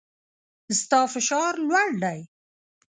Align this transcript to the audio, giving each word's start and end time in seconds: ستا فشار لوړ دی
ستا 0.79 0.99
فشار 1.13 1.53
لوړ 1.67 1.89
دی 2.03 2.19